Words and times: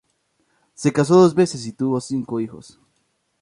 Se 0.73 0.91
casó 0.91 1.13
dos 1.21 1.35
veces 1.35 1.67
y 1.67 1.73
tuvo 1.73 2.01
cinco 2.01 2.39
hijos. 2.39 2.79